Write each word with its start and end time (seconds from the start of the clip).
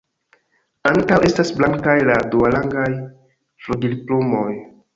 Ankaŭ 0.91 1.19
estas 1.27 1.51
blankaj 1.59 1.95
la 2.11 2.17
duarangaj 2.33 2.89
flugilplumoj. 3.67 4.51